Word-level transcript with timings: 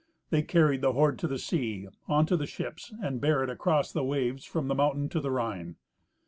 They 0.31 0.41
carried 0.41 0.81
the 0.81 0.93
hoard 0.93 1.19
to 1.19 1.27
the 1.27 1.37
sea, 1.37 1.87
on 2.07 2.25
to 2.25 2.35
the 2.35 2.47
ships, 2.47 2.91
and 3.03 3.21
bare 3.21 3.43
it 3.43 3.51
across 3.51 3.91
the 3.93 4.03
waves 4.03 4.45
from 4.45 4.67
the 4.67 4.73
mountain 4.73 5.09
to 5.09 5.19
the 5.19 5.29
Rhine. 5.29 5.75